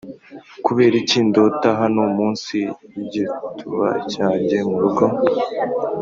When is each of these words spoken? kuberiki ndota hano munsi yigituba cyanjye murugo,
kuberiki 0.65 1.17
ndota 1.27 1.69
hano 1.81 2.01
munsi 2.15 2.55
yigituba 2.95 3.89
cyanjye 4.13 4.57
murugo, 4.69 5.05